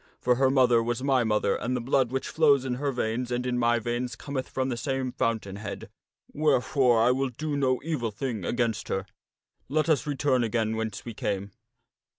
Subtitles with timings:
[0.19, 3.45] For her mother was my mother, and the blood which flows in her veins and
[3.45, 5.91] in my veins cometh from the same fountain head,
[6.33, 9.05] wherefore I will do no evil thing against her.
[9.69, 11.51] Let us return again whence we came."